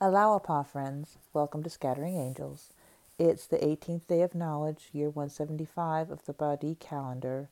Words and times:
Allah'u'Abha 0.00 0.66
friends, 0.66 1.18
welcome 1.34 1.62
to 1.62 1.68
Scattering 1.68 2.16
Angels. 2.16 2.72
It's 3.18 3.46
the 3.46 3.58
18th 3.58 4.06
day 4.06 4.22
of 4.22 4.34
knowledge, 4.34 4.88
year 4.94 5.10
175 5.10 6.10
of 6.10 6.24
the 6.24 6.32
Badi 6.32 6.78
calendar, 6.80 7.50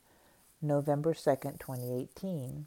November 0.62 1.12
2nd, 1.12 1.60
2018. 1.60 2.64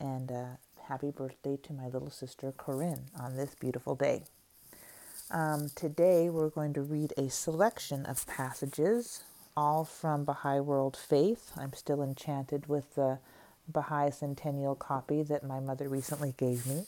And 0.00 0.32
uh, 0.32 0.44
happy 0.88 1.10
birthday 1.10 1.58
to 1.64 1.74
my 1.74 1.88
little 1.88 2.08
sister 2.08 2.54
Corinne 2.56 3.02
on 3.20 3.36
this 3.36 3.54
beautiful 3.54 3.94
day. 3.94 4.22
Um, 5.30 5.68
today 5.74 6.30
we're 6.30 6.48
going 6.48 6.72
to 6.72 6.80
read 6.80 7.12
a 7.18 7.28
selection 7.28 8.06
of 8.06 8.26
passages, 8.26 9.24
all 9.54 9.84
from 9.84 10.24
Baha'i 10.24 10.60
World 10.60 10.96
Faith. 10.96 11.52
I'm 11.54 11.74
still 11.74 12.02
enchanted 12.02 12.66
with 12.66 12.94
the 12.94 13.18
Baha'i 13.68 14.10
Centennial 14.10 14.74
copy 14.74 15.22
that 15.22 15.44
my 15.44 15.60
mother 15.60 15.86
recently 15.86 16.32
gave 16.38 16.66
me. 16.66 16.86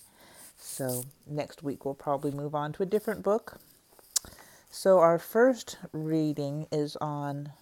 So 0.60 1.04
next 1.26 1.62
week 1.62 1.84
we'll 1.84 1.94
probably 1.94 2.30
move 2.30 2.54
on 2.54 2.72
to 2.74 2.82
a 2.82 2.86
different 2.86 3.22
book. 3.22 3.58
So 4.70 4.98
our 4.98 5.18
first 5.18 5.78
reading 5.92 6.66
is 6.70 6.96
on 7.00 7.52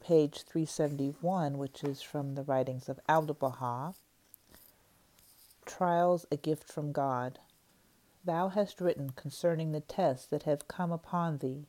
page 0.00 0.42
371, 0.42 1.58
which 1.58 1.84
is 1.84 2.02
from 2.02 2.34
the 2.34 2.42
writings 2.42 2.88
of 2.88 3.00
Abdu'l 3.08 3.38
Baha. 3.38 3.94
Trials 5.64 6.26
a 6.30 6.36
gift 6.36 6.72
from 6.72 6.92
God. 6.92 7.40
Thou 8.24 8.48
hast 8.48 8.80
written 8.80 9.10
concerning 9.10 9.72
the 9.72 9.80
tests 9.80 10.26
that 10.26 10.44
have 10.44 10.68
come 10.68 10.92
upon 10.92 11.38
thee. 11.38 11.66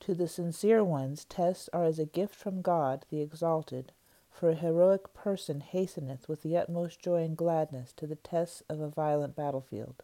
To 0.00 0.14
the 0.14 0.28
sincere 0.28 0.84
ones, 0.84 1.24
tests 1.24 1.68
are 1.72 1.84
as 1.84 1.98
a 1.98 2.06
gift 2.06 2.34
from 2.34 2.62
God 2.62 3.04
the 3.10 3.20
exalted. 3.20 3.92
For 4.30 4.50
a 4.50 4.54
heroic 4.54 5.12
person 5.14 5.60
hasteneth 5.60 6.28
with 6.28 6.42
the 6.42 6.56
utmost 6.56 7.00
joy 7.00 7.24
and 7.24 7.36
gladness 7.36 7.92
to 7.94 8.06
the 8.06 8.16
tests 8.16 8.62
of 8.68 8.80
a 8.80 8.88
violent 8.88 9.34
battlefield. 9.34 10.02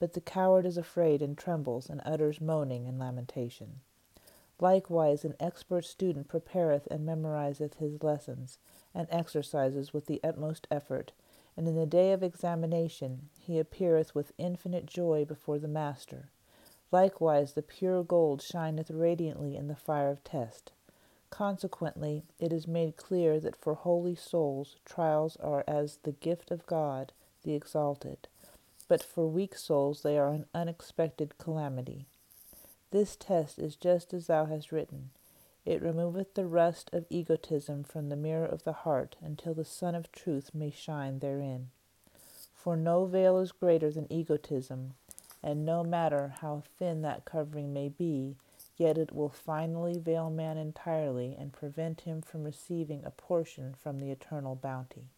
But 0.00 0.12
the 0.12 0.20
coward 0.20 0.64
is 0.64 0.76
afraid 0.76 1.22
and 1.22 1.36
trembles, 1.36 1.90
and 1.90 2.00
utters 2.04 2.40
moaning 2.40 2.86
and 2.86 2.98
lamentation. 2.98 3.80
Likewise, 4.60 5.24
an 5.24 5.34
expert 5.40 5.84
student 5.84 6.28
prepareth 6.28 6.86
and 6.88 7.04
memorizeth 7.04 7.74
his 7.74 8.02
lessons, 8.02 8.58
and 8.94 9.08
exercises 9.10 9.92
with 9.92 10.06
the 10.06 10.20
utmost 10.22 10.66
effort, 10.70 11.12
and 11.56 11.66
in 11.66 11.74
the 11.74 11.86
day 11.86 12.12
of 12.12 12.22
examination 12.22 13.28
he 13.40 13.58
appeareth 13.58 14.14
with 14.14 14.32
infinite 14.38 14.86
joy 14.86 15.24
before 15.24 15.58
the 15.58 15.68
master. 15.68 16.30
Likewise, 16.92 17.52
the 17.52 17.62
pure 17.62 18.02
gold 18.02 18.40
shineth 18.40 18.90
radiantly 18.90 19.56
in 19.56 19.68
the 19.68 19.76
fire 19.76 20.10
of 20.10 20.22
test. 20.22 20.72
Consequently, 21.30 22.24
it 22.38 22.52
is 22.52 22.66
made 22.66 22.96
clear 22.96 23.38
that 23.40 23.56
for 23.56 23.74
holy 23.74 24.14
souls 24.14 24.76
trials 24.84 25.36
are 25.36 25.64
as 25.66 25.98
the 26.04 26.12
gift 26.12 26.50
of 26.50 26.66
God, 26.66 27.12
the 27.42 27.54
exalted 27.54 28.28
but 28.88 29.02
for 29.02 29.28
weak 29.28 29.54
souls 29.54 30.02
they 30.02 30.18
are 30.18 30.32
an 30.32 30.46
unexpected 30.54 31.36
calamity. 31.38 32.06
This 32.90 33.16
test 33.16 33.58
is 33.58 33.76
just 33.76 34.14
as 34.14 34.26
thou 34.26 34.46
hast 34.46 34.72
written. 34.72 35.10
It 35.66 35.82
removeth 35.82 36.32
the 36.32 36.46
rust 36.46 36.88
of 36.94 37.04
egotism 37.10 37.84
from 37.84 38.08
the 38.08 38.16
mirror 38.16 38.46
of 38.46 38.64
the 38.64 38.72
heart 38.72 39.16
until 39.20 39.52
the 39.52 39.64
sun 39.64 39.94
of 39.94 40.10
truth 40.10 40.54
may 40.54 40.70
shine 40.70 41.18
therein. 41.18 41.68
For 42.54 42.76
no 42.76 43.04
veil 43.04 43.38
is 43.38 43.52
greater 43.52 43.90
than 43.90 44.10
egotism, 44.10 44.94
and 45.42 45.66
no 45.66 45.84
matter 45.84 46.34
how 46.40 46.62
thin 46.78 47.02
that 47.02 47.26
covering 47.26 47.74
may 47.74 47.90
be, 47.90 48.36
yet 48.78 48.96
it 48.96 49.14
will 49.14 49.28
finally 49.28 49.98
veil 49.98 50.30
man 50.30 50.56
entirely 50.56 51.36
and 51.38 51.52
prevent 51.52 52.02
him 52.02 52.22
from 52.22 52.44
receiving 52.44 53.04
a 53.04 53.10
portion 53.10 53.74
from 53.74 53.98
the 53.98 54.10
eternal 54.10 54.54
bounty. 54.54 55.10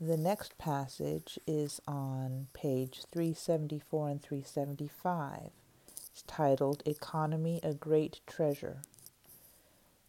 The 0.00 0.16
next 0.16 0.58
passage 0.58 1.40
is 1.44 1.80
on 1.88 2.46
page 2.52 3.02
374 3.10 4.08
and 4.08 4.22
375. 4.22 5.50
It's 6.12 6.22
titled 6.22 6.84
Economy 6.86 7.58
a 7.64 7.74
Great 7.74 8.20
Treasure. 8.24 8.82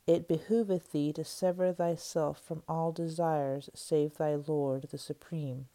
It 0.05 0.27
behoveth 0.27 0.91
thee 0.91 1.11
to 1.13 1.23
sever 1.23 1.73
thyself 1.73 2.39
from 2.39 2.61
all 2.69 2.91
desires 2.91 3.71
save 3.73 4.17
thy 4.17 4.35
Lord 4.35 4.83
the 4.91 4.99
Supreme, 4.99 5.65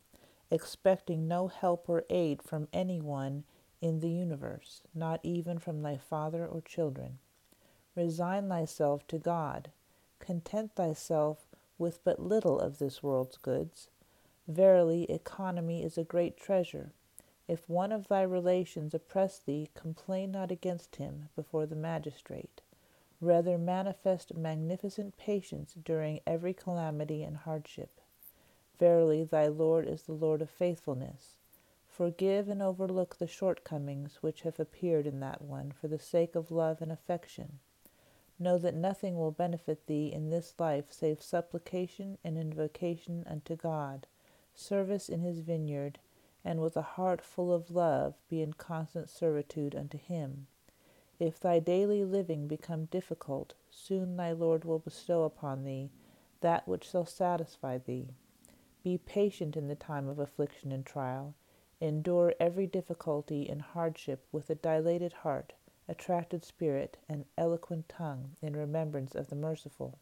expecting 0.48 1.26
no 1.26 1.48
help 1.48 1.88
or 1.88 2.04
aid 2.08 2.40
from 2.40 2.68
any 2.72 3.00
one 3.00 3.42
in 3.82 3.98
the 3.98 4.10
universe, 4.10 4.82
not 4.94 5.18
even 5.24 5.58
from 5.58 5.82
thy 5.82 5.96
father 5.96 6.46
or 6.46 6.60
children. 6.60 7.18
Resign 7.96 8.48
thyself 8.48 9.08
to 9.08 9.18
God. 9.18 9.72
Content 10.20 10.76
thyself 10.76 11.48
with 11.78 11.98
but 12.04 12.20
little 12.20 12.60
of 12.60 12.78
this 12.78 13.02
world's 13.02 13.38
goods 13.38 13.88
Verily, 14.48 15.10
economy 15.10 15.82
is 15.82 15.96
a 15.96 16.04
great 16.04 16.36
treasure. 16.36 16.92
If 17.48 17.66
one 17.66 17.90
of 17.90 18.08
thy 18.08 18.20
relations 18.20 18.92
oppress 18.92 19.38
thee, 19.38 19.70
complain 19.72 20.32
not 20.32 20.50
against 20.50 20.96
him 20.96 21.30
before 21.34 21.64
the 21.64 21.74
magistrate. 21.74 22.60
Rather 23.22 23.56
manifest 23.56 24.34
magnificent 24.34 25.16
patience 25.16 25.72
during 25.82 26.20
every 26.26 26.52
calamity 26.52 27.22
and 27.22 27.38
hardship. 27.38 28.02
Verily, 28.78 29.24
thy 29.24 29.46
Lord 29.46 29.88
is 29.88 30.02
the 30.02 30.12
Lord 30.12 30.42
of 30.42 30.50
faithfulness. 30.50 31.38
Forgive 31.86 32.46
and 32.50 32.60
overlook 32.60 33.16
the 33.16 33.26
shortcomings 33.26 34.18
which 34.20 34.42
have 34.42 34.60
appeared 34.60 35.06
in 35.06 35.20
that 35.20 35.40
one 35.40 35.72
for 35.72 35.88
the 35.88 35.98
sake 35.98 36.34
of 36.34 36.50
love 36.50 36.82
and 36.82 36.92
affection. 36.92 37.60
Know 38.38 38.58
that 38.58 38.74
nothing 38.74 39.16
will 39.16 39.30
benefit 39.30 39.86
thee 39.86 40.12
in 40.12 40.28
this 40.28 40.52
life 40.58 40.92
save 40.92 41.22
supplication 41.22 42.18
and 42.22 42.36
invocation 42.36 43.24
unto 43.26 43.56
God 43.56 44.06
service 44.54 45.08
in 45.08 45.20
his 45.20 45.40
vineyard, 45.40 45.98
and 46.44 46.60
with 46.60 46.76
a 46.76 46.82
heart 46.82 47.20
full 47.20 47.52
of 47.52 47.70
love 47.70 48.14
be 48.28 48.40
in 48.40 48.52
constant 48.52 49.08
servitude 49.08 49.74
unto 49.74 49.98
him. 49.98 50.46
If 51.18 51.40
thy 51.40 51.58
daily 51.58 52.04
living 52.04 52.48
become 52.48 52.86
difficult, 52.86 53.54
soon 53.70 54.16
thy 54.16 54.32
Lord 54.32 54.64
will 54.64 54.78
bestow 54.78 55.24
upon 55.24 55.64
thee 55.64 55.90
that 56.40 56.68
which 56.68 56.90
shall 56.90 57.06
satisfy 57.06 57.78
thee. 57.78 58.14
Be 58.82 58.98
patient 58.98 59.56
in 59.56 59.68
the 59.68 59.74
time 59.74 60.08
of 60.08 60.18
affliction 60.18 60.72
and 60.72 60.84
trial. 60.84 61.34
Endure 61.80 62.34
every 62.38 62.66
difficulty 62.66 63.48
and 63.48 63.62
hardship 63.62 64.26
with 64.30 64.50
a 64.50 64.54
dilated 64.54 65.12
heart, 65.12 65.54
attracted 65.88 66.44
spirit, 66.44 66.98
and 67.08 67.24
eloquent 67.38 67.88
tongue 67.88 68.36
in 68.42 68.54
remembrance 68.54 69.14
of 69.14 69.28
the 69.28 69.36
merciful. 69.36 69.98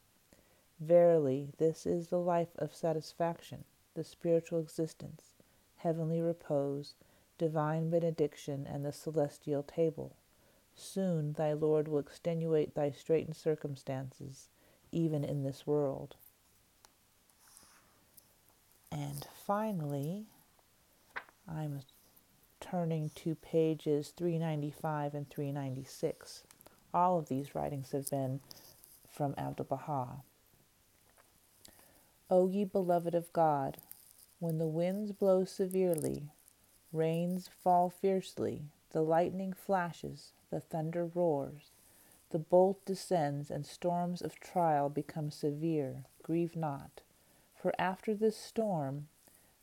Verily, 0.80 1.52
this 1.58 1.86
is 1.86 2.08
the 2.08 2.18
life 2.18 2.56
of 2.56 2.74
satisfaction 2.74 3.64
the 3.94 4.04
spiritual 4.04 4.58
existence, 4.58 5.32
heavenly 5.78 6.20
repose, 6.20 6.94
divine 7.38 7.90
benediction, 7.90 8.66
and 8.66 8.84
the 8.84 8.92
celestial 8.92 9.62
table. 9.62 10.16
Soon 10.74 11.34
thy 11.34 11.52
Lord 11.52 11.88
will 11.88 11.98
extenuate 11.98 12.74
thy 12.74 12.90
straitened 12.90 13.36
circumstances, 13.36 14.48
even 14.90 15.24
in 15.24 15.42
this 15.42 15.66
world. 15.66 16.16
And 18.90 19.26
finally, 19.46 20.26
I'm 21.48 21.80
turning 22.60 23.10
to 23.16 23.34
pages 23.34 24.12
395 24.16 25.14
and 25.14 25.28
396. 25.28 26.44
All 26.94 27.18
of 27.18 27.28
these 27.28 27.54
writings 27.54 27.92
have 27.92 28.10
been 28.10 28.40
from 29.10 29.34
Abdu'l 29.34 29.68
Baha. 29.68 30.22
O 32.34 32.48
ye 32.48 32.64
beloved 32.64 33.14
of 33.14 33.30
God, 33.34 33.76
when 34.38 34.56
the 34.56 34.66
winds 34.66 35.12
blow 35.12 35.44
severely, 35.44 36.30
rains 36.90 37.46
fall 37.46 37.90
fiercely, 37.90 38.62
the 38.92 39.02
lightning 39.02 39.52
flashes, 39.52 40.32
the 40.48 40.58
thunder 40.58 41.04
roars, 41.04 41.72
the 42.30 42.38
bolt 42.38 42.82
descends, 42.86 43.50
and 43.50 43.66
storms 43.66 44.22
of 44.22 44.40
trial 44.40 44.88
become 44.88 45.30
severe, 45.30 46.06
grieve 46.22 46.56
not. 46.56 47.02
For 47.54 47.74
after 47.78 48.14
this 48.14 48.38
storm, 48.38 49.08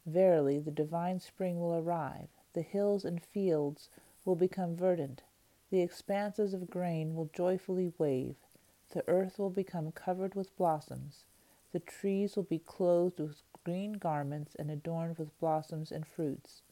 verily 0.05 0.59
the 0.59 0.69
divine 0.69 1.19
spring 1.19 1.59
will 1.59 1.73
arrive, 1.73 2.29
the 2.53 2.61
hills 2.61 3.03
and 3.03 3.19
fields 3.19 3.89
will 4.23 4.35
become 4.35 4.75
verdant, 4.75 5.23
the 5.71 5.81
expanses 5.81 6.53
of 6.53 6.69
grain 6.69 7.15
will 7.15 7.31
joyfully 7.33 7.93
wave, 7.97 8.35
the 8.91 9.03
earth 9.07 9.39
will 9.39 9.49
become 9.49 9.91
covered 9.91 10.35
with 10.35 10.55
blossoms 10.55 11.25
the 11.71 11.79
trees 11.79 12.35
will 12.35 12.43
be 12.43 12.57
clothed 12.57 13.19
with 13.19 13.43
green 13.63 13.93
garments 13.93 14.55
and 14.55 14.71
adorned 14.71 15.17
with 15.19 15.37
blossoms 15.39 15.91
and 15.91 16.07
fruits. 16.07 16.63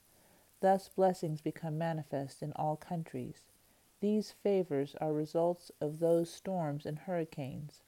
Thus 0.59 0.89
blessings 0.89 1.39
become 1.41 1.77
manifest 1.77 2.41
in 2.41 2.51
all 2.53 2.75
countries. 2.75 3.43
These 3.99 4.31
favors 4.31 4.95
are 4.99 5.13
results 5.13 5.71
of 5.79 5.99
those 5.99 6.31
storms 6.31 6.85
and 6.85 6.97
hurricanes. 6.97 7.83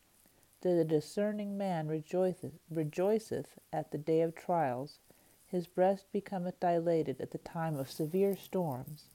The 0.61 0.83
discerning 0.83 1.57
man 1.57 1.87
rejoiceth, 1.87 2.59
rejoiceth 2.69 3.57
at 3.73 3.91
the 3.91 3.97
day 3.97 4.21
of 4.21 4.35
trials. 4.35 4.99
His 5.47 5.65
breast 5.65 6.11
becometh 6.11 6.59
dilated 6.59 7.19
at 7.21 7.31
the 7.31 7.39
time 7.39 7.75
of 7.75 7.89
severe 7.89 8.35
storms. 8.35 9.05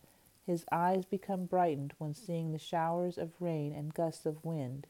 His 0.44 0.64
eyes 0.72 1.04
become 1.04 1.46
brightened 1.46 1.94
when 1.98 2.14
seeing 2.14 2.50
the 2.50 2.58
showers 2.58 3.18
of 3.18 3.40
rain 3.40 3.72
and 3.72 3.94
gusts 3.94 4.26
of 4.26 4.44
wind, 4.44 4.88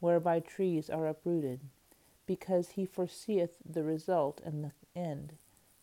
whereby 0.00 0.40
trees 0.40 0.90
are 0.90 1.06
uprooted 1.06 1.60
because 2.32 2.70
he 2.70 2.86
foreseeth 2.86 3.58
the 3.62 3.84
result 3.84 4.40
and 4.42 4.64
the 4.64 4.72
end, 4.98 5.34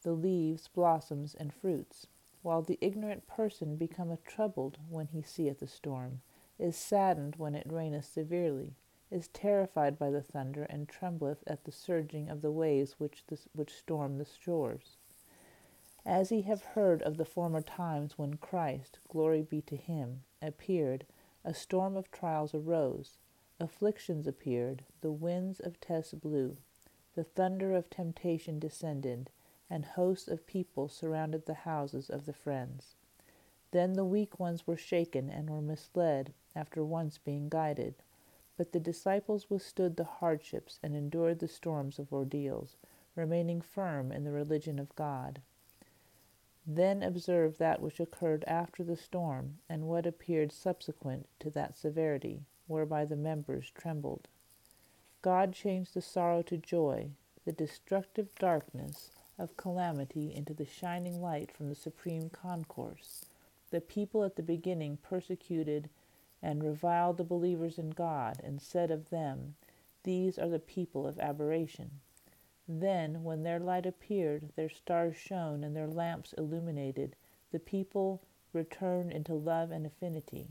the 0.02 0.14
leaves, 0.14 0.68
blossoms, 0.68 1.36
and 1.36 1.54
fruits. 1.54 2.08
while 2.42 2.64
the 2.64 2.80
ignorant 2.82 3.28
person 3.28 3.76
becometh 3.76 4.24
troubled 4.24 4.80
when 4.90 5.06
he 5.08 5.22
seeth 5.22 5.62
a 5.62 5.68
storm, 5.68 6.22
is 6.58 6.76
saddened 6.76 7.36
when 7.36 7.54
it 7.54 7.72
raineth 7.72 8.06
severely, 8.06 8.74
is 9.12 9.28
terrified 9.28 10.00
by 10.00 10.10
the 10.10 10.24
thunder, 10.24 10.64
and 10.64 10.90
trembleth 10.90 11.44
at 11.46 11.64
the 11.66 11.72
surging 11.72 12.30
of 12.30 12.42
the 12.42 12.52
waves 12.52 12.96
which, 12.98 13.24
the, 13.28 13.38
which 13.54 13.76
storm 13.76 14.18
the 14.18 14.26
shores. 14.26 14.98
As 16.04 16.32
ye 16.32 16.42
have 16.42 16.64
heard 16.64 17.04
of 17.04 17.18
the 17.18 17.26
former 17.26 17.62
times 17.62 18.18
when 18.18 18.38
Christ, 18.38 18.98
glory 19.08 19.44
be 19.44 19.62
to 19.62 19.76
him, 19.76 20.24
appeared, 20.42 21.06
a 21.46 21.54
storm 21.54 21.96
of 21.96 22.10
trials 22.10 22.56
arose, 22.56 23.20
afflictions 23.60 24.26
appeared, 24.28 24.84
the 25.02 25.12
winds 25.12 25.60
of 25.60 25.80
tests 25.80 26.14
blew, 26.14 26.58
the 27.16 27.24
thunder 27.24 27.74
of 27.74 27.90
temptation 27.90 28.60
descended, 28.60 29.30
and 29.70 29.86
hosts 29.86 30.28
of 30.28 30.48
people 30.48 30.88
surrounded 30.88 31.46
the 31.46 31.54
houses 31.54 32.10
of 32.10 32.26
the 32.26 32.34
friends. 32.34 32.96
Then 33.72 33.94
the 33.94 34.06
weak 34.06 34.40
ones 34.40 34.66
were 34.66 34.78
shaken 34.78 35.30
and 35.30 35.50
were 35.50 35.62
misled 35.62 36.34
after 36.56 36.84
once 36.84 37.18
being 37.18 37.50
guided. 37.50 37.96
But 38.58 38.72
the 38.72 38.80
disciples 38.80 39.50
withstood 39.50 39.96
the 39.96 40.04
hardships 40.04 40.80
and 40.82 40.96
endured 40.96 41.40
the 41.40 41.48
storms 41.48 42.00
of 42.00 42.12
ordeals, 42.12 42.78
remaining 43.16 43.62
firm 43.62 44.12
in 44.12 44.24
the 44.24 44.32
religion 44.32 44.80
of 44.80 44.96
God. 44.96 45.42
Then 46.66 47.02
observe 47.04 47.58
that 47.58 47.82
which 47.82 48.00
occurred 48.00 48.44
after 48.46 48.84
the 48.84 48.98
storm, 48.98 49.60
and 49.70 49.88
what 49.88 50.06
appeared 50.06 50.52
subsequent 50.52 51.28
to 51.40 51.50
that 51.52 51.78
severity, 51.78 52.44
whereby 52.70 53.04
the 53.04 53.16
members 53.18 53.70
trembled. 53.72 54.28
God 55.22 55.52
changed 55.54 55.94
the 55.94 56.02
sorrow 56.02 56.42
to 56.44 56.58
joy, 56.58 57.10
the 57.44 57.52
destructive 57.52 58.34
darkness 58.36 59.12
of 59.38 59.58
calamity 59.58 60.34
into 60.34 60.54
the 60.54 60.66
shining 60.66 61.22
light 61.22 61.52
from 61.52 61.68
the 61.68 61.76
supreme 61.76 62.30
concourse. 62.30 63.26
The 63.72 63.82
people 63.82 64.24
at 64.24 64.36
the 64.36 64.44
beginning 64.44 64.98
persecuted 64.98 65.90
and 66.42 66.64
reviled 66.64 67.18
the 67.18 67.24
believers 67.24 67.78
in 67.78 67.90
God, 67.90 68.40
and 68.44 68.62
said 68.62 68.92
of 68.92 69.10
them, 69.10 69.56
These 70.04 70.40
are 70.40 70.48
the 70.48 70.60
people 70.60 71.06
of 71.06 71.20
aberration. 71.20 72.00
Then, 72.68 73.24
when 73.24 73.44
their 73.44 73.60
light 73.60 73.86
appeared, 73.86 74.52
their 74.56 74.70
stars 74.70 75.18
shone, 75.18 75.64
and 75.64 75.76
their 75.76 75.88
lamps 75.88 76.34
illuminated, 76.34 77.16
the 77.52 77.60
people 77.60 78.22
returned 78.54 79.12
into 79.12 79.34
love 79.34 79.72
and 79.72 79.86
affinity. 79.86 80.48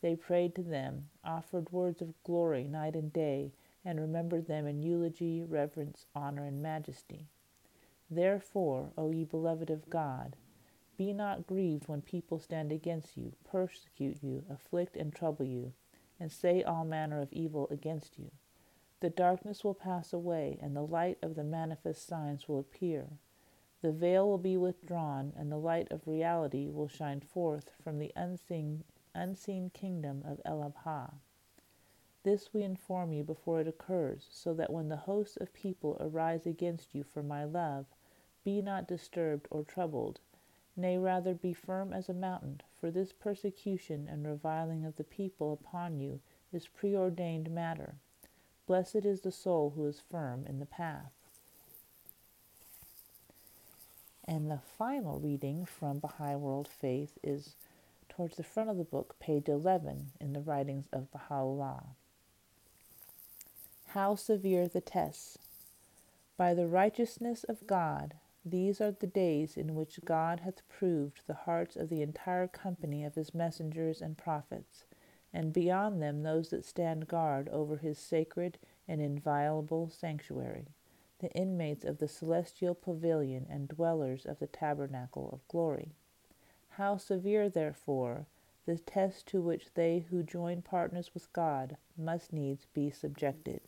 They 0.00 0.14
prayed 0.14 0.54
to 0.54 0.62
them, 0.62 1.10
offered 1.24 1.72
words 1.72 2.00
of 2.00 2.22
glory 2.22 2.64
night 2.68 2.94
and 2.94 3.12
day, 3.12 3.52
and 3.84 4.00
remembered 4.00 4.46
them 4.46 4.66
in 4.66 4.82
eulogy, 4.82 5.42
reverence, 5.42 6.06
honor, 6.14 6.44
and 6.44 6.62
majesty. 6.62 7.26
Therefore, 8.10 8.92
O 8.96 9.10
ye 9.10 9.24
beloved 9.24 9.70
of 9.70 9.90
God, 9.90 10.36
be 10.96 11.12
not 11.12 11.46
grieved 11.46 11.88
when 11.88 12.02
people 12.02 12.38
stand 12.38 12.72
against 12.72 13.16
you, 13.16 13.32
persecute 13.44 14.22
you, 14.22 14.44
afflict 14.50 14.96
and 14.96 15.12
trouble 15.12 15.44
you, 15.44 15.72
and 16.18 16.32
say 16.32 16.62
all 16.62 16.84
manner 16.84 17.20
of 17.20 17.32
evil 17.32 17.68
against 17.70 18.18
you. 18.18 18.30
The 19.00 19.10
darkness 19.10 19.62
will 19.62 19.74
pass 19.74 20.12
away, 20.12 20.58
and 20.60 20.74
the 20.74 20.82
light 20.82 21.18
of 21.22 21.36
the 21.36 21.44
manifest 21.44 22.06
signs 22.06 22.48
will 22.48 22.58
appear. 22.58 23.06
The 23.80 23.92
veil 23.92 24.28
will 24.28 24.38
be 24.38 24.56
withdrawn, 24.56 25.32
and 25.36 25.52
the 25.52 25.56
light 25.56 25.90
of 25.92 26.08
reality 26.08 26.68
will 26.68 26.88
shine 26.88 27.20
forth 27.20 27.70
from 27.82 27.98
the 27.98 28.12
unseen, 28.16 28.82
unseen 29.14 29.70
kingdom 29.70 30.22
of 30.26 30.40
El-Abha. 30.44 31.14
This 32.24 32.52
we 32.52 32.62
inform 32.62 33.12
you 33.12 33.22
before 33.22 33.60
it 33.60 33.68
occurs, 33.68 34.26
so 34.30 34.52
that 34.54 34.72
when 34.72 34.88
the 34.88 34.96
hosts 34.96 35.36
of 35.36 35.52
people 35.54 35.96
arise 36.00 36.46
against 36.46 36.94
you 36.94 37.04
for 37.04 37.22
my 37.22 37.44
love, 37.44 37.86
be 38.44 38.60
not 38.60 38.88
disturbed 38.88 39.46
or 39.50 39.62
troubled, 39.62 40.20
nay, 40.76 40.98
rather 40.98 41.34
be 41.34 41.52
firm 41.52 41.92
as 41.92 42.08
a 42.08 42.14
mountain, 42.14 42.60
for 42.80 42.90
this 42.90 43.12
persecution 43.12 44.08
and 44.10 44.26
reviling 44.26 44.84
of 44.84 44.96
the 44.96 45.04
people 45.04 45.52
upon 45.52 45.98
you 45.98 46.20
is 46.52 46.68
preordained 46.68 47.50
matter. 47.50 47.94
Blessed 48.66 49.04
is 49.04 49.22
the 49.22 49.32
soul 49.32 49.72
who 49.74 49.86
is 49.86 50.00
firm 50.10 50.44
in 50.46 50.58
the 50.58 50.66
path. 50.66 51.12
And 54.24 54.50
the 54.50 54.60
final 54.76 55.18
reading 55.18 55.64
from 55.64 56.00
Baha'i 56.00 56.36
World 56.36 56.68
Faith 56.68 57.16
is 57.22 57.54
towards 58.18 58.36
the 58.36 58.42
front 58.42 58.68
of 58.68 58.76
the 58.76 58.82
book, 58.82 59.14
page 59.20 59.48
11, 59.48 60.10
in 60.20 60.32
the 60.32 60.40
writings 60.40 60.88
of 60.92 61.08
Baha'u'llah. 61.12 61.84
How 63.90 64.16
severe 64.16 64.66
the 64.66 64.80
tests! 64.80 65.38
By 66.36 66.52
the 66.52 66.66
righteousness 66.66 67.44
of 67.44 67.64
God, 67.68 68.14
these 68.44 68.80
are 68.80 68.90
the 68.90 69.06
days 69.06 69.56
in 69.56 69.76
which 69.76 70.00
God 70.04 70.40
hath 70.40 70.68
proved 70.68 71.20
the 71.28 71.34
hearts 71.46 71.76
of 71.76 71.90
the 71.90 72.02
entire 72.02 72.48
company 72.48 73.04
of 73.04 73.14
his 73.14 73.36
messengers 73.36 74.02
and 74.02 74.18
prophets, 74.18 74.82
and 75.32 75.52
beyond 75.52 76.02
them 76.02 76.24
those 76.24 76.50
that 76.50 76.64
stand 76.64 77.06
guard 77.06 77.48
over 77.50 77.76
his 77.76 78.00
sacred 78.00 78.58
and 78.88 79.00
inviolable 79.00 79.90
sanctuary, 79.90 80.66
the 81.20 81.30
inmates 81.34 81.84
of 81.84 81.98
the 81.98 82.08
celestial 82.08 82.74
pavilion 82.74 83.46
and 83.48 83.68
dwellers 83.68 84.26
of 84.26 84.40
the 84.40 84.48
tabernacle 84.48 85.30
of 85.32 85.46
glory. 85.46 85.92
How 86.78 86.96
severe, 86.96 87.48
therefore, 87.48 88.26
the 88.64 88.76
test 88.76 89.26
to 89.28 89.40
which 89.40 89.74
they 89.74 90.06
who 90.10 90.22
join 90.22 90.62
partners 90.62 91.10
with 91.12 91.32
God 91.32 91.76
must 91.96 92.32
needs 92.32 92.66
be 92.72 92.88
subjected. 92.88 93.60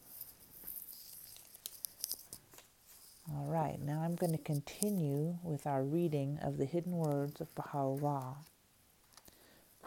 All 3.34 3.46
right, 3.46 3.82
now 3.82 4.02
I'm 4.02 4.14
going 4.14 4.30
to 4.30 4.38
continue 4.38 5.38
with 5.42 5.66
our 5.66 5.82
reading 5.82 6.38
of 6.40 6.56
the 6.56 6.66
hidden 6.66 6.92
words 6.92 7.40
of 7.40 7.52
Baha'u'llah. 7.56 8.36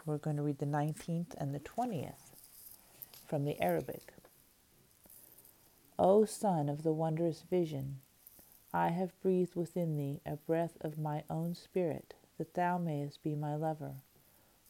We're 0.04 0.18
going 0.18 0.36
to 0.36 0.42
read 0.42 0.58
the 0.58 0.66
19th 0.66 1.34
and 1.38 1.54
the 1.54 1.60
20th 1.60 2.34
from 3.26 3.46
the 3.46 3.58
Arabic. 3.58 4.12
O 5.98 6.26
Son 6.26 6.68
of 6.68 6.82
the 6.82 6.92
wondrous 6.92 7.40
vision, 7.40 8.00
I 8.74 8.88
have 8.88 9.18
breathed 9.22 9.54
within 9.54 9.96
thee 9.96 10.20
a 10.26 10.36
breath 10.36 10.76
of 10.82 10.98
my 10.98 11.24
own 11.30 11.54
spirit, 11.54 12.12
that 12.38 12.54
thou 12.54 12.78
mayest 12.78 13.22
be 13.22 13.34
my 13.34 13.54
lover. 13.54 13.94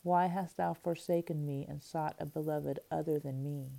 Why 0.02 0.26
hast 0.26 0.56
thou 0.56 0.75
forsaken 0.75 1.46
me 1.46 1.64
and 1.69 1.82
sought 1.82 2.16
a 2.19 2.26
beloved 2.26 2.81
other 2.90 3.19
than 3.19 3.43
me? 3.43 3.70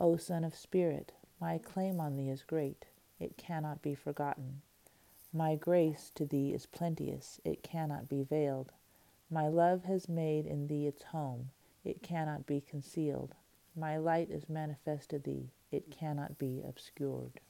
O 0.00 0.16
Son 0.16 0.44
of 0.44 0.54
Spirit, 0.54 1.12
my 1.40 1.58
claim 1.58 2.00
on 2.00 2.16
thee 2.16 2.30
is 2.30 2.42
great, 2.42 2.86
it 3.18 3.36
cannot 3.36 3.82
be 3.82 3.94
forgotten. 3.94 4.62
My 5.32 5.54
grace 5.54 6.10
to 6.14 6.24
thee 6.24 6.54
is 6.54 6.64
plenteous, 6.64 7.40
it 7.44 7.62
cannot 7.62 8.08
be 8.08 8.22
veiled. 8.22 8.72
My 9.30 9.48
love 9.48 9.84
has 9.84 10.08
made 10.08 10.46
in 10.46 10.66
thee 10.66 10.86
its 10.86 11.02
home, 11.02 11.50
it 11.84 12.02
cannot 12.02 12.46
be 12.46 12.60
concealed. 12.60 13.34
My 13.74 13.98
light 13.98 14.30
is 14.30 14.48
manifest 14.48 15.10
to 15.10 15.18
thee, 15.18 15.50
it 15.70 15.90
cannot 15.90 16.38
be 16.38 16.62
obscured. 16.66 17.40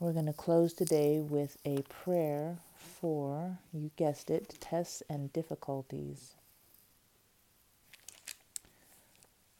We're 0.00 0.12
going 0.12 0.26
to 0.26 0.32
close 0.32 0.74
today 0.74 1.18
with 1.18 1.56
a 1.64 1.82
prayer 1.82 2.58
for, 2.76 3.58
you 3.72 3.90
guessed 3.96 4.30
it, 4.30 4.54
tests 4.60 5.02
and 5.10 5.32
difficulties. 5.32 6.34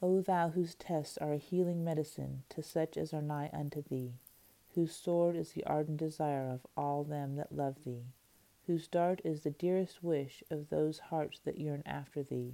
O 0.01 0.21
thou 0.21 0.47
whose 0.51 0.75
tests 0.75 1.17
are 1.17 1.33
a 1.33 1.37
healing 1.37 1.83
medicine 1.83 2.43
to 2.51 2.63
such 2.63 2.95
as 2.95 3.13
are 3.13 3.21
nigh 3.21 3.49
unto 3.51 3.83
thee, 3.83 4.13
whose 4.75 4.95
sword 4.95 5.35
is 5.35 5.51
the 5.51 5.65
ardent 5.65 5.97
desire 5.97 6.49
of 6.49 6.65
all 6.77 7.03
them 7.03 7.35
that 7.35 7.53
love 7.53 7.83
thee, 7.83 8.05
whose 8.65 8.87
dart 8.87 9.19
is 9.25 9.41
the 9.41 9.49
dearest 9.49 10.01
wish 10.01 10.41
of 10.49 10.69
those 10.69 10.99
hearts 10.99 11.39
that 11.43 11.59
yearn 11.59 11.83
after 11.85 12.23
thee, 12.23 12.53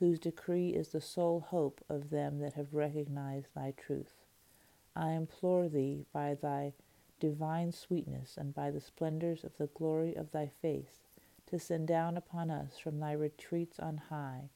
whose 0.00 0.18
decree 0.18 0.70
is 0.70 0.88
the 0.88 1.00
sole 1.00 1.38
hope 1.38 1.84
of 1.88 2.10
them 2.10 2.40
that 2.40 2.54
have 2.54 2.74
recognized 2.74 3.46
thy 3.54 3.72
truth. 3.76 4.24
I 4.96 5.12
implore 5.12 5.68
thee 5.68 6.04
by 6.12 6.34
thy 6.34 6.72
divine 7.20 7.72
sweetness 7.72 8.36
and 8.36 8.54
by 8.54 8.70
the 8.70 8.80
splendors 8.80 9.44
of 9.44 9.56
the 9.58 9.68
glory 9.68 10.14
of 10.14 10.32
thy 10.32 10.50
face, 10.60 11.04
to 11.46 11.58
send 11.58 11.86
down 11.86 12.16
upon 12.16 12.50
us 12.50 12.78
from 12.78 12.98
thy 12.98 13.12
retreats 13.12 13.78
on 13.78 14.00
high 14.10 14.48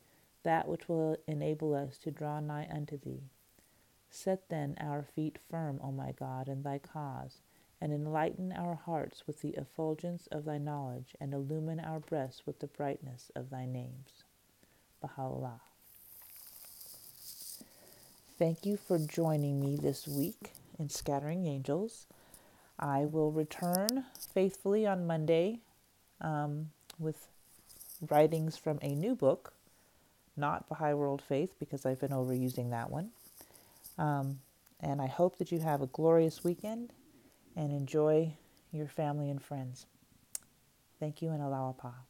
that 0.42 0.68
which 0.68 0.88
will 0.88 1.16
enable 1.26 1.74
us 1.74 1.98
to 1.98 2.10
draw 2.10 2.40
nigh 2.40 2.68
unto 2.72 2.98
thee. 2.98 3.24
Set 4.10 4.48
then 4.48 4.74
our 4.80 5.02
feet 5.02 5.38
firm, 5.50 5.78
O 5.82 5.92
my 5.92 6.12
God, 6.12 6.48
in 6.48 6.62
thy 6.62 6.78
cause, 6.78 7.42
and 7.80 7.92
enlighten 7.92 8.52
our 8.52 8.74
hearts 8.74 9.22
with 9.26 9.40
the 9.40 9.50
effulgence 9.50 10.26
of 10.32 10.44
thy 10.44 10.58
knowledge, 10.58 11.14
and 11.20 11.32
illumine 11.32 11.80
our 11.80 12.00
breasts 12.00 12.42
with 12.46 12.58
the 12.58 12.66
brightness 12.66 13.30
of 13.34 13.50
thy 13.50 13.66
names. 13.66 14.24
Baha'u'llah. 15.00 15.60
Thank 18.38 18.66
you 18.66 18.76
for 18.76 18.98
joining 18.98 19.60
me 19.60 19.76
this 19.76 20.08
week 20.08 20.52
in 20.78 20.88
Scattering 20.88 21.46
Angels. 21.46 22.06
I 22.80 23.04
will 23.04 23.30
return 23.30 24.06
faithfully 24.32 24.86
on 24.86 25.06
Monday 25.06 25.60
um, 26.20 26.70
with 26.98 27.28
writings 28.08 28.56
from 28.56 28.78
a 28.82 28.88
new 28.88 29.14
book 29.14 29.52
not 30.40 30.68
Baha'i 30.68 30.94
World 30.94 31.22
Faith 31.22 31.54
because 31.60 31.86
I've 31.86 32.00
been 32.00 32.10
overusing 32.10 32.70
that 32.70 32.90
one. 32.90 33.10
Um, 33.98 34.40
and 34.80 35.00
I 35.00 35.06
hope 35.06 35.36
that 35.38 35.52
you 35.52 35.60
have 35.60 35.82
a 35.82 35.86
glorious 35.86 36.42
weekend 36.42 36.92
and 37.54 37.70
enjoy 37.70 38.32
your 38.72 38.86
family 38.86 39.30
and 39.30 39.42
friends. 39.42 39.86
Thank 40.98 41.20
you 41.20 41.30
and 41.30 41.42
Allah'u'Abha. 41.42 42.09